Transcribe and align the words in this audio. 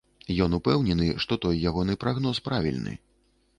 Ён 0.45 0.55
упэўнены, 0.57 1.09
што 1.25 1.37
той 1.45 1.61
ягоны 1.71 1.99
прагноз 2.07 2.43
правільны. 2.51 2.99